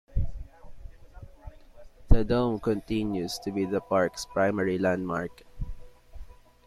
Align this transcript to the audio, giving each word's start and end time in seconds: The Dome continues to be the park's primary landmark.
The 2.09 2.25
Dome 2.25 2.59
continues 2.59 3.37
to 3.43 3.51
be 3.51 3.65
the 3.65 3.81
park's 3.81 4.25
primary 4.25 4.79
landmark. 4.79 5.43